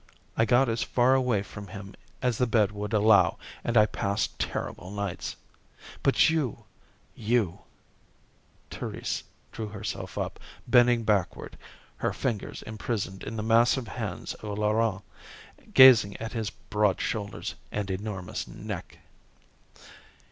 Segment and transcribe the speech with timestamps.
[0.35, 1.93] I got as far away from him
[2.23, 5.35] as the bed would allow, and I passed terrible nights.
[6.01, 6.65] But you,
[7.13, 7.59] you"
[8.71, 11.55] Thérèse drew herself up, bending backward,
[11.97, 15.03] her fingers imprisoned in the massive hands of Laurent,
[15.71, 18.97] gazing at his broad shoulders, and enormous neck.